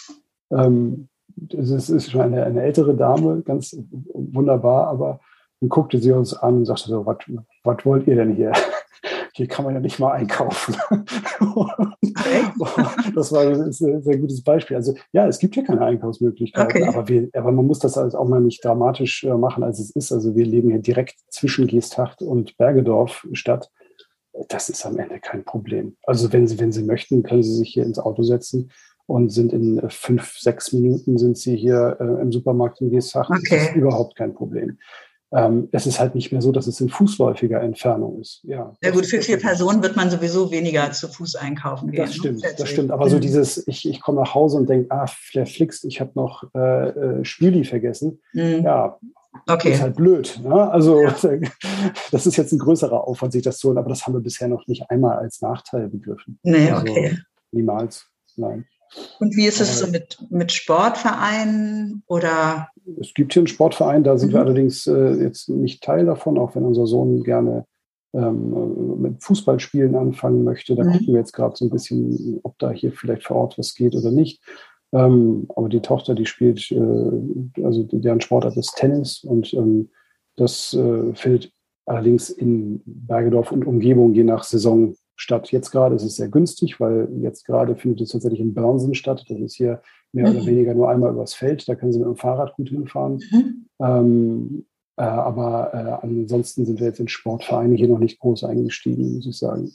[0.51, 3.77] ähm, das ist, schon eine, eine, ältere Dame, ganz
[4.13, 5.19] wunderbar, aber
[5.59, 8.51] dann guckte sie uns an und sagte so, was wollt ihr denn hier?
[9.33, 10.75] Hier kann man ja nicht mal einkaufen.
[13.15, 14.75] das war ein sehr, gutes Beispiel.
[14.75, 16.89] Also ja, es gibt ja keine Einkaufsmöglichkeiten, okay.
[16.89, 19.91] aber, wir, aber man muss das halt auch mal nicht dramatisch äh, machen, als es
[19.91, 20.11] ist.
[20.11, 23.71] Also wir leben hier direkt zwischen Geesthacht und Bergedorf Stadt.
[24.49, 25.95] Das ist am Ende kein Problem.
[26.03, 28.69] Also wenn Sie, wenn Sie möchten, können Sie sich hier ins Auto setzen
[29.12, 33.30] und sind in äh, fünf, sechs Minuten sind Sie hier äh, im Supermarkt in Geesthacht.
[33.30, 33.58] Okay.
[33.58, 34.78] Das ist überhaupt kein Problem.
[35.34, 38.41] Ähm, es ist halt nicht mehr so, dass es in fußläufiger Entfernung ist.
[38.43, 42.02] Ja, ja gut, für vier Personen wird man sowieso weniger zu Fuß einkaufen gehen.
[42.02, 42.15] Das ne?
[42.15, 42.91] stimmt, das stimmt.
[42.91, 46.43] Aber so dieses, ich, ich komme nach Hause und denke, ah, verflixt, ich habe noch
[46.54, 48.19] äh, äh, Spieli vergessen.
[48.34, 48.63] Mhm.
[48.63, 48.97] Ja,
[49.47, 49.71] Okay.
[49.71, 50.41] ist halt blöd.
[50.43, 50.69] Ne?
[50.71, 51.15] Also ja.
[52.12, 54.50] das ist jetzt ein größerer Aufwand, sich das zu holen, aber das haben wir bisher
[54.50, 56.38] noch nicht einmal als Nachteil begriffen.
[56.43, 57.17] Nee, also okay.
[57.52, 58.65] Niemals, nein.
[59.19, 62.69] Und wie ist es so mit, mit Sportvereinen oder?
[62.99, 64.34] Es gibt hier einen Sportverein, da sind mhm.
[64.34, 67.65] wir allerdings äh, jetzt nicht Teil davon, auch wenn unser Sohn gerne
[68.13, 70.75] ähm, mit Fußballspielen anfangen möchte.
[70.75, 70.91] Da mhm.
[70.91, 73.95] gucken wir jetzt gerade so ein bisschen, ob da hier vielleicht vor Ort was geht
[73.95, 74.41] oder nicht.
[74.93, 79.89] Ähm, aber die Tochter, die spielt, äh, also deren Sportart ist Tennis und ähm,
[80.36, 81.51] das äh, findet
[81.86, 85.51] allerdings in Bergedorf und Umgebung je nach Saison statt.
[85.51, 89.23] Jetzt gerade ist es sehr günstig, weil jetzt gerade findet es tatsächlich in Börnsen statt.
[89.29, 89.81] Das ist hier
[90.12, 90.38] mehr mhm.
[90.38, 91.67] oder weniger nur einmal übers Feld.
[91.67, 93.21] Da können Sie mit dem Fahrrad gut hinfahren.
[93.31, 93.65] Mhm.
[93.79, 94.65] Ähm,
[94.97, 99.27] äh, aber äh, ansonsten sind wir jetzt in Sportvereine hier noch nicht groß eingestiegen, muss
[99.27, 99.71] ich sagen.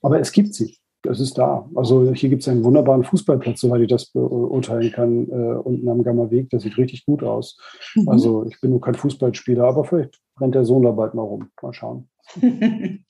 [0.00, 0.78] Aber es gibt sie.
[1.06, 1.68] Es ist da.
[1.74, 6.02] Also hier gibt es einen wunderbaren Fußballplatz, soweit ich das beurteilen kann, äh, unten am
[6.02, 6.48] Gamma-Weg.
[6.50, 7.58] Das sieht richtig gut aus.
[7.94, 8.08] Mhm.
[8.08, 11.50] Also ich bin nur kein Fußballspieler, aber vielleicht rennt der Sohn da bald mal rum.
[11.60, 12.08] Mal schauen.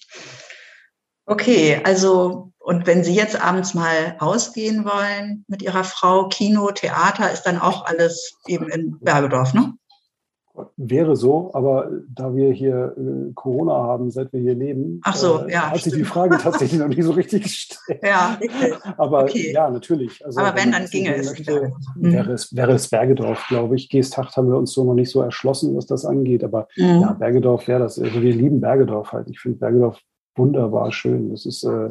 [1.27, 7.31] Okay, also und wenn Sie jetzt abends mal ausgehen wollen mit Ihrer Frau, Kino, Theater,
[7.31, 9.75] ist dann auch alles eben in Bergedorf, ne?
[10.77, 15.45] Wäre so, aber da wir hier äh, Corona haben, seit wir hier leben, Ach so,
[15.47, 18.01] äh, ja, hat sich die Frage tatsächlich noch nicht so richtig gestellt.
[18.03, 18.73] Ja, richtig.
[18.97, 19.53] Aber okay.
[19.53, 20.25] ja, natürlich.
[20.25, 21.31] Also, aber wenn, dann ginge es.
[21.31, 22.13] Möchte, mhm.
[22.13, 22.55] wäre es.
[22.55, 23.91] Wäre es Bergedorf, glaube ich.
[23.91, 26.45] Geesthacht haben wir uns so noch nicht so erschlossen, was das angeht.
[26.45, 27.01] Aber mhm.
[27.01, 27.99] ja, Bergedorf wäre das.
[27.99, 29.29] Also wir lieben Bergedorf halt.
[29.29, 29.99] Ich finde Bergedorf
[30.37, 31.31] wunderbar schön.
[31.31, 31.91] Das ist äh,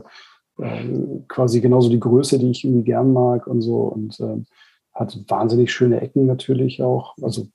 [0.59, 3.83] äh, quasi genauso die Größe, die ich irgendwie gern mag und so.
[3.83, 4.43] Und äh,
[4.93, 7.15] hat wahnsinnig schöne Ecken natürlich auch.
[7.21, 7.47] Also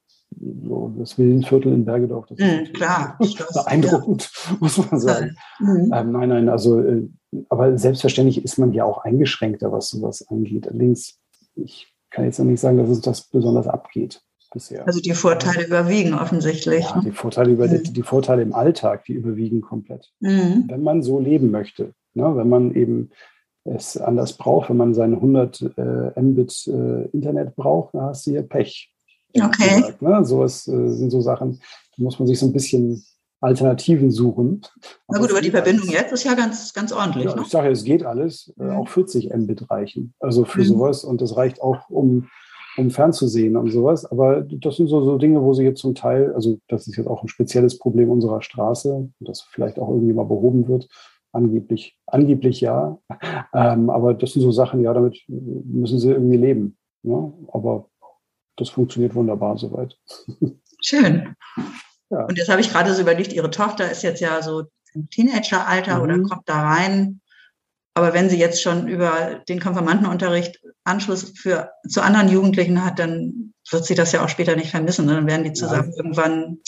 [0.63, 2.27] so das Villenviertel in Bergedorf.
[2.27, 3.19] Das mm, klar.
[3.55, 4.57] beeindruckend, ja.
[4.61, 5.37] muss man sagen.
[5.59, 5.93] Mhm.
[5.95, 7.09] Ähm, nein, nein, also, äh,
[7.49, 10.69] aber selbstverständlich ist man ja auch eingeschränkter, was sowas angeht.
[10.69, 11.19] Allerdings,
[11.55, 14.87] ich kann jetzt noch nicht sagen, dass es das besonders abgeht bisher.
[14.87, 16.85] Also die Vorteile überwiegen offensichtlich.
[16.85, 17.83] Ja, die Vorteile, über, mhm.
[17.83, 20.13] die Vorteile im Alltag, die überwiegen komplett.
[20.21, 20.65] Mhm.
[20.69, 23.11] Wenn man so leben möchte, ne, wenn man eben
[23.65, 28.31] es anders braucht, wenn man seine 100 äh, Mbit äh, Internet braucht, dann hast du
[28.31, 28.93] hier Pech.
[29.35, 29.77] Okay.
[29.77, 30.25] Gesagt, ne?
[30.25, 31.61] So ist, äh, sind so Sachen,
[31.97, 33.05] da muss man sich so ein bisschen
[33.41, 34.63] Alternativen suchen.
[35.09, 36.01] Na gut, aber die Verbindung alles.
[36.01, 37.27] jetzt ist ja ganz, ganz ordentlich.
[37.27, 37.43] Ja, ne?
[37.43, 38.53] Ich sage, es geht alles.
[38.59, 38.71] Äh, mhm.
[38.71, 40.15] Auch 40 Mbit reichen.
[40.19, 40.65] Also für mhm.
[40.65, 41.05] sowas.
[41.05, 42.29] Und das reicht auch, um
[42.79, 44.05] um fernzusehen und sowas.
[44.07, 47.09] Aber das sind so, so Dinge, wo sie jetzt zum Teil, also das ist jetzt
[47.09, 50.89] auch ein spezielles Problem unserer Straße, das vielleicht auch irgendwie mal behoben wird.
[51.33, 52.99] Angeblich, angeblich ja.
[53.53, 56.77] Ähm, aber das sind so Sachen, ja, damit müssen sie irgendwie leben.
[57.03, 57.33] Ne?
[57.53, 57.89] Aber
[58.57, 59.99] das funktioniert wunderbar soweit.
[60.83, 61.35] Schön.
[62.11, 62.25] Ja.
[62.25, 64.63] Und jetzt habe ich gerade so überlegt, Ihre Tochter ist jetzt ja so
[64.95, 66.03] im Teenageralter mhm.
[66.03, 67.21] oder kommt da rein.
[67.99, 73.53] Aber wenn sie jetzt schon über den Konfirmandenunterricht Anschluss für, zu anderen Jugendlichen hat, dann
[73.73, 75.09] wird sie das ja auch später nicht vermissen.
[75.09, 75.97] Dann werden die zusammen ja.
[75.97, 76.59] irgendwann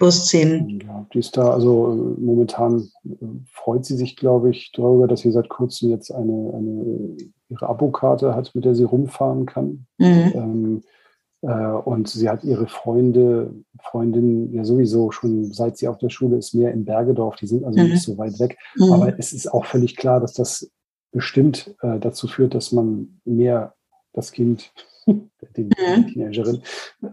[0.00, 0.80] losziehen.
[0.84, 5.30] Ja, die ist da, also momentan äh, freut sie sich, glaube ich, darüber, dass sie
[5.30, 7.16] seit kurzem jetzt eine, eine
[7.48, 9.86] ihre Abokarte hat, mit der sie rumfahren kann.
[9.98, 10.32] Mhm.
[10.34, 10.95] Ähm, äh,
[11.42, 16.54] und sie hat ihre Freunde, Freundinnen ja sowieso schon, seit sie auf der Schule ist,
[16.54, 17.36] mehr in Bergedorf.
[17.36, 17.90] Die sind also mhm.
[17.90, 18.58] nicht so weit weg.
[18.76, 18.92] Mhm.
[18.92, 20.70] Aber es ist auch völlig klar, dass das
[21.12, 23.74] bestimmt äh, dazu führt, dass man mehr
[24.12, 24.72] das Kind,
[25.06, 26.08] die, mhm.
[26.12, 26.62] Teenagerin,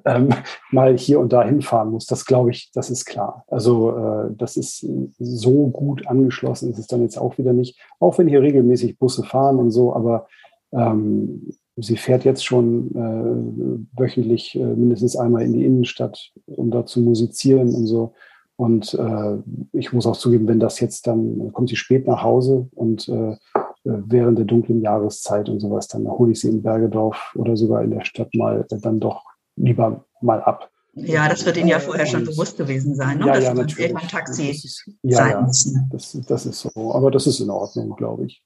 [0.06, 0.30] ähm,
[0.72, 2.06] mal hier und da hinfahren muss.
[2.06, 3.46] Das glaube ich, das ist klar.
[3.48, 4.86] Also äh, das ist
[5.20, 7.80] so gut angeschlossen, ist es dann jetzt auch wieder nicht.
[8.00, 10.28] Auch wenn hier regelmäßig Busse fahren und so, aber
[10.72, 16.86] ähm, sie fährt jetzt schon äh, wöchentlich äh, mindestens einmal in die Innenstadt, um da
[16.86, 18.14] zu musizieren und so.
[18.56, 19.38] Und äh,
[19.72, 23.36] ich muss auch zugeben, wenn das jetzt dann, kommt sie spät nach Hause und äh,
[23.84, 27.92] während der dunklen Jahreszeit und sowas, dann hole ich sie in Bergedorf oder sogar in
[27.92, 29.24] der Stadt mal äh, dann doch
[29.56, 30.70] lieber mal ab.
[30.96, 33.26] Ja, das wird Ihnen ja vorher schon bewusst gewesen sein, ne?
[33.26, 35.90] Ja, dass ja, Sie irgendwann Taxi ist, ja, sein ja, müssen.
[35.92, 36.94] das, das ist so.
[36.94, 38.44] Aber das ist in Ordnung, glaube ich.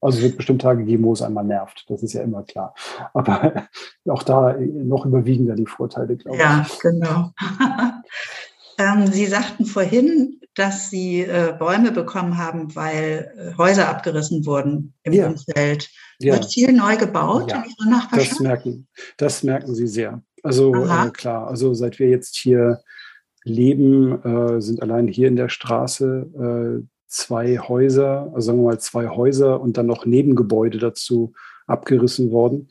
[0.00, 1.84] Also es wird bestimmt Tage geben, wo es einmal nervt.
[1.88, 2.74] Das ist ja immer klar.
[3.14, 3.68] Aber
[4.08, 6.78] auch da noch überwiegen da die Vorteile, glaube Ja, ich.
[6.80, 7.32] genau.
[8.78, 14.94] ähm, Sie sagten vorhin, dass Sie äh, Bäume bekommen haben, weil äh, Häuser abgerissen wurden
[15.02, 15.26] im Ja.
[15.28, 15.88] Umfeld.
[16.20, 18.32] Ja, Wird viel neu gebaut Ja, in Ihrer Nachbarschaft?
[18.32, 20.20] das merken, das merken sie sehr.
[20.42, 22.80] Also äh, klar, also seit wir jetzt hier
[23.44, 28.80] leben, äh, sind allein hier in der Straße äh, zwei Häuser, also sagen wir mal
[28.80, 31.32] zwei Häuser und dann noch Nebengebäude dazu
[31.66, 32.70] abgerissen worden.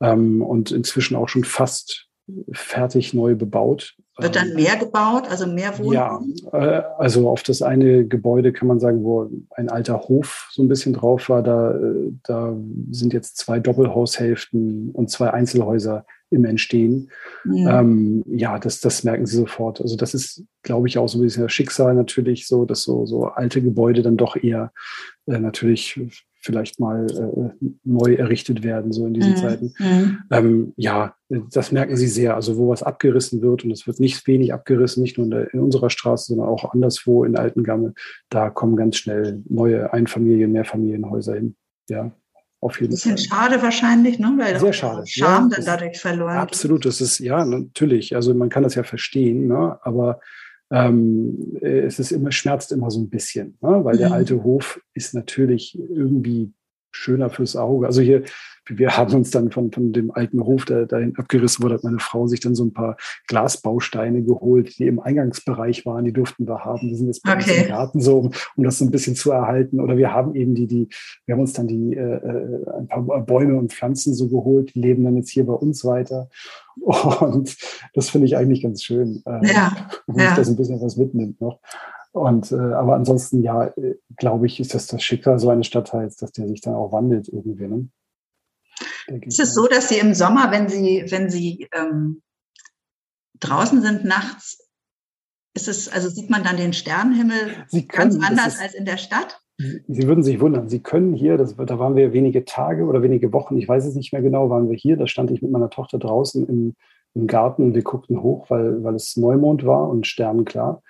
[0.00, 2.07] Ähm, und inzwischen auch schon fast
[2.52, 3.96] fertig neu bebaut.
[4.18, 6.34] Wird dann Ähm, mehr gebaut, also mehr ja, Wohnungen?
[6.52, 10.68] äh, also auf das eine Gebäude kann man sagen, wo ein alter Hof so ein
[10.68, 12.56] bisschen drauf war, da, äh, da
[12.90, 17.10] sind jetzt zwei Doppelhaushälften und zwei Einzelhäuser im Entstehen.
[17.44, 17.68] Mhm.
[17.68, 19.80] Ähm, ja, das, das merken sie sofort.
[19.80, 23.06] Also das ist, glaube ich, auch so ein bisschen das Schicksal natürlich so, dass so,
[23.06, 24.72] so alte Gebäude dann doch eher
[25.26, 25.98] äh, natürlich
[26.40, 29.36] vielleicht mal äh, neu errichtet werden, so in diesen Mhm.
[29.36, 29.74] Zeiten.
[29.78, 30.18] Mhm.
[30.30, 32.34] Ähm, ja, das merken Sie sehr.
[32.36, 35.52] Also wo was abgerissen wird und es wird nicht wenig abgerissen, nicht nur in, der,
[35.52, 37.92] in unserer Straße, sondern auch anderswo in Altengamme,
[38.30, 41.56] da kommen ganz schnell neue Einfamilien-, Mehrfamilienhäuser hin.
[41.88, 42.12] Ja,
[42.60, 43.26] auf jeden Bisschen Fall.
[43.50, 44.34] schade wahrscheinlich, ne?
[44.38, 45.06] weil Sehr schade.
[45.06, 46.38] Charme Ja, dann dadurch verloren.
[46.38, 48.14] Absolut, das ist, ja, natürlich.
[48.16, 49.78] Also man kann das ja verstehen, ne?
[49.82, 50.20] aber
[50.70, 53.84] ähm, äh, es ist immer, schmerzt immer so ein bisschen, ne?
[53.84, 54.14] weil der Mhm.
[54.14, 56.52] alte Hof ist natürlich irgendwie
[56.90, 57.86] schöner fürs Auge.
[57.86, 58.22] Also hier,
[58.70, 62.00] wir haben uns dann von, von dem alten Hof, der dahin abgerissen wurde, hat meine
[62.00, 62.96] Frau sich dann so ein paar
[63.26, 66.88] Glasbausteine geholt, die im Eingangsbereich waren, die durften wir haben.
[66.88, 67.62] Die sind jetzt bei uns Okay.
[67.62, 69.80] im Garten so, um, um das so ein bisschen zu erhalten.
[69.80, 70.88] Oder wir haben eben die, die,
[71.24, 74.80] wir haben uns dann die äh, äh, ein paar Bäume und Pflanzen so geholt, die
[74.80, 76.28] leben dann jetzt hier bei uns weiter.
[77.20, 77.56] Und
[77.94, 80.34] das finde ich eigentlich ganz schön, äh, Ja, wenn ja.
[80.36, 81.60] das ein bisschen was mitnimmt noch.
[82.18, 86.16] Und äh, aber ansonsten, ja, äh, glaube ich, ist das das Schicksal so eines Stadtteils,
[86.16, 87.66] dass der sich dann auch wandelt irgendwie.
[87.66, 87.88] Ne?
[89.22, 92.22] Ist es so, dass Sie im Sommer, wenn Sie, wenn Sie ähm,
[93.40, 94.68] draußen sind nachts,
[95.54, 98.84] ist es, also sieht man dann den Sternenhimmel ganz können, das anders ist- als in
[98.84, 99.40] der Stadt?
[99.60, 103.32] Sie würden sich wundern, Sie können hier, das, da waren wir wenige Tage oder wenige
[103.32, 105.68] Wochen, ich weiß es nicht mehr genau, waren wir hier, da stand ich mit meiner
[105.68, 106.76] Tochter draußen im,
[107.14, 110.80] im Garten und wir guckten hoch, weil, weil es Neumond war und sternenklar.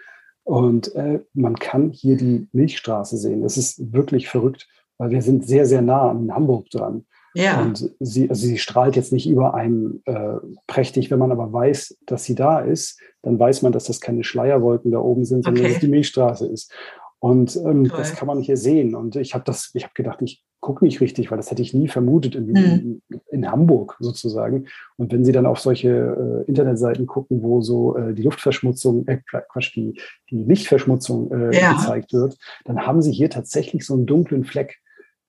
[0.49, 3.43] Und äh, man kann hier die Milchstraße sehen.
[3.43, 7.05] Das ist wirklich verrückt, weil wir sind sehr, sehr nah an Hamburg dran.
[7.35, 11.11] Ja, Und sie, also sie strahlt jetzt nicht über einem äh, prächtig.
[11.11, 14.91] Wenn man aber weiß, dass sie da ist, dann weiß man, dass das keine Schleierwolken
[14.91, 15.69] da oben sind, sondern Okay.
[15.69, 16.73] dass es die Milchstraße ist.
[17.21, 18.95] Und ähm, das kann man hier sehen.
[18.95, 21.75] Und ich habe das, ich habe gedacht, ich gucke nicht richtig, weil das hätte ich
[21.75, 23.01] nie vermutet in, Mhm.
[23.09, 24.67] in, in Hamburg sozusagen.
[24.97, 29.19] Und wenn Sie dann auf solche äh, Internetseiten gucken, wo so äh, die Luftverschmutzung, äh,
[29.49, 30.01] Quatsch, die,
[30.31, 31.73] die Lichtverschmutzung äh, Ja.
[31.73, 34.77] gezeigt wird, dann haben Sie hier tatsächlich so einen dunklen Fleck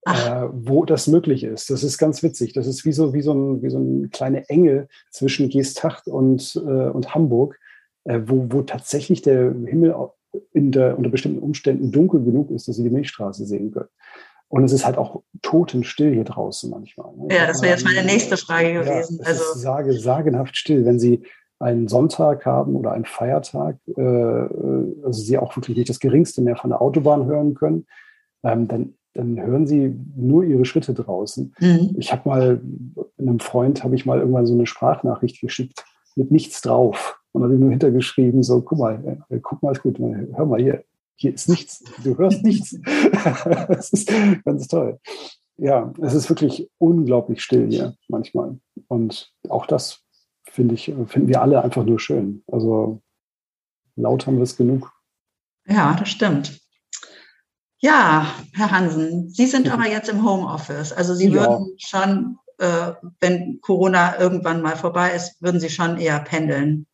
[0.06, 1.70] äh, wo das möglich ist.
[1.70, 2.54] Das ist ganz witzig.
[2.54, 6.56] Das ist wie so, wie so, ein, wie so eine kleine Enge zwischen Geesthacht und,
[6.56, 7.60] äh, und Hamburg,
[8.06, 9.94] äh, wo, wo tatsächlich der Himmel
[10.54, 13.90] der, unter bestimmten Umständen dunkel genug ist, dass Sie die Milchstraße sehen können.
[14.48, 17.16] Und es ist halt auch totenstill hier draußen manchmal.
[17.16, 17.36] ne?
[17.36, 19.20] ja, das wäre jetzt meine nächste Frage Ja, gewesen.
[19.22, 20.86] es also, sage, sagenhaft still.
[20.86, 21.22] Wenn Sie
[21.60, 26.42] einen Sonntag haben oder einen Feiertag, äh, äh, also Sie auch wirklich nicht das Geringste
[26.42, 27.86] mehr von der Autobahn hören können,
[28.44, 31.54] ähm, dann, dann hören Sie nur Ihre Schritte draußen.
[31.60, 31.96] mhm.
[32.00, 32.62] Ich habe mal
[33.20, 37.54] einem Freund habe ich mal irgendwann so eine Sprachnachricht geschickt mit nichts drauf und habe
[37.54, 40.84] ihm nur hintergeschrieben so guck mal äh, guck mal ist gut hör mal hier
[41.16, 42.78] hier ist nichts du hörst nichts
[43.68, 44.12] das ist
[44.46, 45.00] ganz toll
[45.58, 50.04] ja es ist wirklich unglaublich still hier manchmal und auch das
[50.44, 53.02] finde ich finden wir alle einfach nur schön also
[53.96, 54.92] laut haben wir es genug
[55.70, 56.60] ja, das stimmt.
[57.80, 60.92] Ja, Herr Hansen, Sie sind aber jetzt im Homeoffice.
[60.92, 61.34] Also Sie Ja.
[61.34, 66.88] würden schon, äh, wenn Corona irgendwann mal vorbei ist, würden Sie schon eher pendeln.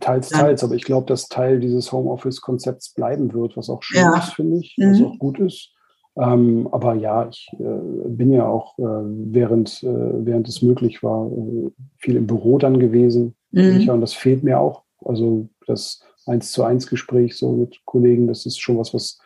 [0.00, 0.38] Teils, Ja.
[0.40, 4.18] teils, aber ich glaube, dass Teil dieses Homeoffice-Konzepts bleiben wird, was auch schön Ja.
[4.18, 4.90] ist, finde ich, Mhm.
[4.90, 5.72] was auch gut ist.
[6.16, 9.86] Ähm, aber ja, ich äh, bin ja auch, äh, während, äh,
[10.26, 13.36] während es möglich war, äh, viel im Büro dann gewesen.
[13.52, 13.78] Mhm.
[13.78, 14.82] Sicher, und das fehlt mir auch.
[15.04, 19.18] Also das eins zu eins Gespräch so mit Kollegen, das ist schon was, was,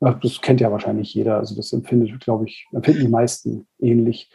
[0.00, 1.38] das kennt ja wahrscheinlich jeder.
[1.38, 4.30] Also das empfindet, glaube ich, empfinden die meisten ähnlich.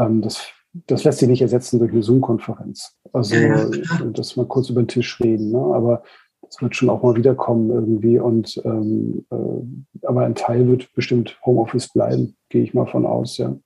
[0.00, 2.96] Ähm, das, das lässt sich nicht ersetzen durch eine Zoom-Konferenz.
[3.12, 3.64] Also, Ja,
[4.12, 5.52] dass wir kurz über den Tisch reden.
[5.52, 5.58] Ne?
[5.58, 6.02] Aber
[6.40, 8.18] das wird schon auch mal wiederkommen irgendwie.
[8.18, 13.38] Und ähm, äh, aber ein Teil wird bestimmt Homeoffice bleiben, gehe ich mal von aus,
[13.38, 13.56] ja.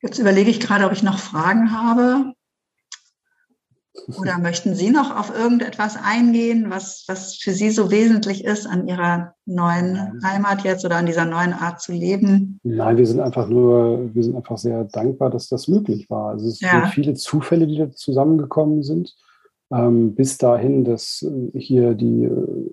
[0.00, 2.32] Jetzt überlege ich gerade, ob ich noch Fragen habe.
[4.18, 8.88] Oder möchten Sie noch auf irgendetwas eingehen, was, was für Sie so wesentlich ist an
[8.88, 12.58] Ihrer neuen Heimat jetzt oder an dieser neuen Art zu leben?
[12.62, 16.30] Nein, wir sind einfach nur, wir sind einfach sehr dankbar, dass das möglich war.
[16.30, 16.70] Also es ja.
[16.70, 19.14] sind viele Zufälle, die da zusammengekommen sind.
[19.72, 22.66] Ähm, bis dahin, dass äh, hier die, äh,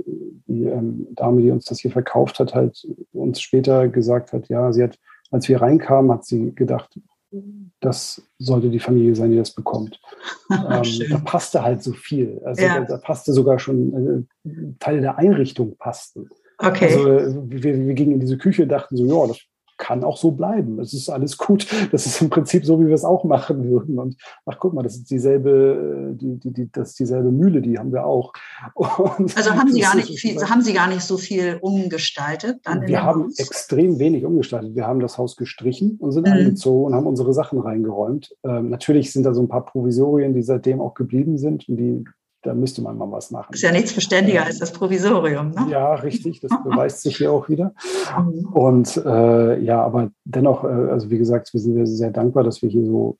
[0.47, 4.73] die ähm, Dame, die uns das hier verkauft hat, halt uns später gesagt hat, ja,
[4.73, 4.97] sie hat,
[5.31, 6.99] als wir reinkamen, hat sie gedacht,
[7.79, 9.99] das sollte die Familie sein, die das bekommt.
[10.51, 12.41] ähm, da passte halt so viel.
[12.45, 12.79] Also ja.
[12.79, 16.29] da, da, passte sogar schon äh, Teile der Einrichtung passten.
[16.57, 16.85] Okay.
[16.85, 17.05] Also
[17.49, 19.39] wir, wir gingen in diese Küche und dachten so, ja, das
[19.79, 20.79] kann auch so bleiben.
[20.79, 21.65] Es ist alles gut.
[21.91, 23.97] Das ist im Prinzip so, wie wir es auch machen würden.
[23.97, 24.15] Und
[24.45, 27.91] ach, guck mal, das ist dieselbe, die, die, die, das ist dieselbe Mühle, die haben
[27.91, 28.33] wir auch.
[28.75, 32.59] Und also haben Sie gar nicht viel, haben Sie gar nicht so viel umgestaltet?
[32.65, 33.39] wir haben Haus?
[33.39, 34.75] extrem wenig umgestaltet.
[34.75, 36.33] Wir haben das Haus gestrichen und sind mhm.
[36.33, 38.35] eingezogen und haben unsere Sachen reingeräumt.
[38.43, 42.03] Ähm, natürlich sind da so ein paar Provisorien, die seitdem auch geblieben sind und die
[42.41, 43.53] da müsste man mal was machen.
[43.53, 45.67] Ist ja nichts verständiger als das Provisorium, ne?
[45.69, 47.73] Ja, richtig, das beweist sich hier auch wieder.
[48.17, 48.45] Mhm.
[48.53, 52.69] Und äh, ja, aber dennoch, äh, also wie gesagt, wir sind sehr dankbar, dass wir
[52.69, 53.17] hier so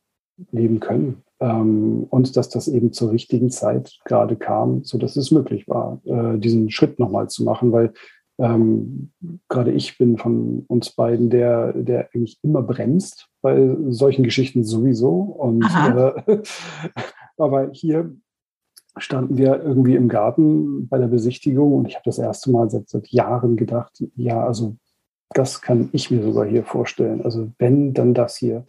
[0.52, 5.68] leben können ähm, und dass das eben zur richtigen Zeit gerade kam, sodass es möglich
[5.68, 7.94] war, äh, diesen Schritt nochmal zu machen, weil
[8.40, 9.12] ähm,
[9.50, 15.10] gerade ich bin von uns beiden der, der eigentlich immer bremst bei solchen Geschichten sowieso.
[15.10, 16.42] Und äh,
[17.38, 18.16] aber hier
[19.00, 22.90] standen wir irgendwie im Garten bei der Besichtigung und ich habe das erste Mal seit,
[22.90, 24.76] seit Jahren gedacht, ja, also
[25.32, 27.24] das kann ich mir sogar hier vorstellen.
[27.24, 28.66] Also wenn, dann das hier.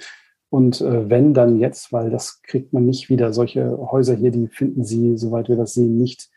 [0.50, 3.32] Und äh, wenn, dann jetzt, weil das kriegt man nicht wieder.
[3.32, 6.28] Solche Häuser hier, die finden Sie, soweit wir das sehen, nicht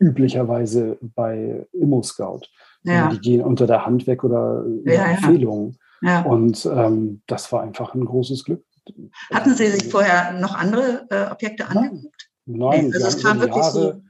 [0.00, 2.42] üblicherweise bei Immo-Scout.
[2.84, 3.08] Ja.
[3.10, 5.78] Die gehen unter der Hand weg oder über ja, Empfehlungen.
[6.00, 6.22] Ja.
[6.22, 8.64] Und ähm, das war einfach ein großes Glück.
[9.32, 12.17] Hatten Sie sich vorher noch andere äh, Objekte angeguckt?
[12.48, 14.02] Nein, also es kam wirklich Jahre, so.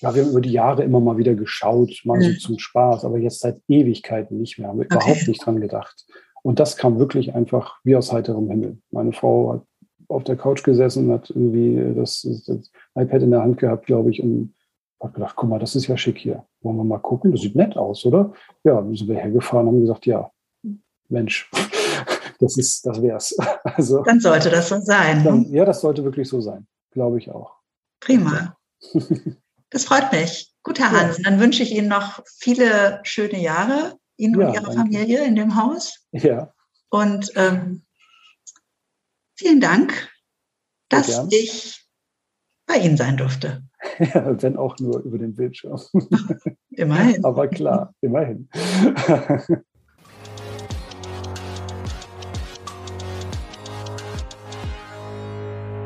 [0.00, 2.22] Ja, wir haben über die Jahre immer mal wieder geschaut, mal mhm.
[2.22, 4.68] so zum Spaß, aber jetzt seit Ewigkeiten nicht mehr.
[4.68, 4.96] Haben wir okay.
[4.96, 6.04] überhaupt nicht dran gedacht.
[6.42, 8.78] Und das kam wirklich einfach wie aus heiterem Himmel.
[8.90, 9.62] Meine Frau hat
[10.08, 14.22] auf der Couch gesessen, hat irgendwie das, das iPad in der Hand gehabt, glaube ich,
[14.22, 14.54] und
[15.00, 16.44] hat gedacht, guck mal, das ist ja schick hier.
[16.60, 17.32] Wollen wir mal gucken?
[17.32, 18.32] Das sieht nett aus, oder?
[18.62, 20.30] Ja, dann sind wir hergefahren und haben gesagt, ja,
[21.08, 21.50] Mensch,
[22.40, 23.36] das ist, das wär's.
[23.64, 25.24] Also, dann sollte das so sein.
[25.24, 25.56] Dann, ne?
[25.56, 27.56] ja, das sollte wirklich so sein, glaube ich auch.
[28.00, 28.56] Prima.
[29.70, 30.54] Das freut mich.
[30.62, 34.62] Gut, Herr Hansen, dann wünsche ich Ihnen noch viele schöne Jahre, Ihnen ja, und Ihrer
[34.62, 34.78] danke.
[34.78, 36.06] Familie in dem Haus.
[36.12, 36.54] Ja.
[36.88, 37.84] Und ähm,
[39.34, 40.08] vielen Dank,
[40.88, 41.28] dass gern.
[41.30, 41.84] ich
[42.66, 43.64] bei Ihnen sein durfte.
[43.98, 45.80] Ja, wenn auch nur über den Bildschirm.
[46.70, 47.24] Immerhin.
[47.24, 48.48] Aber klar, immerhin.